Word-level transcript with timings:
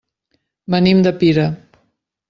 Venim 0.75 1.05
de 1.09 1.13
Pira. 1.21 1.47